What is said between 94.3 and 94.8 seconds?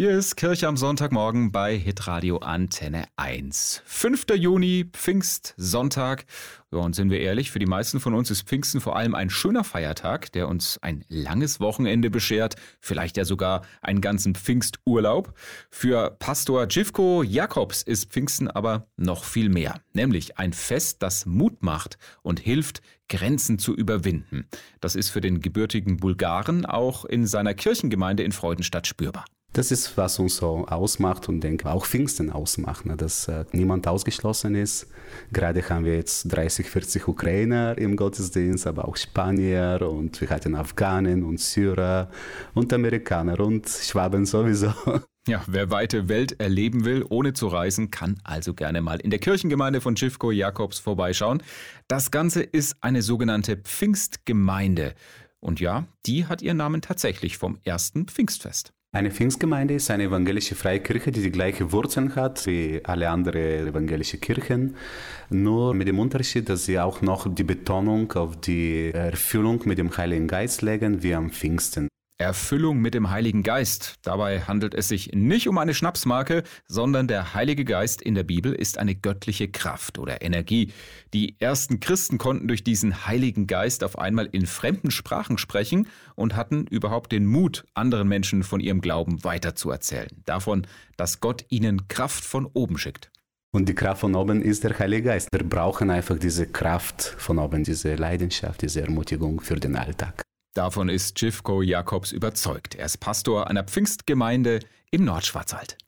ist der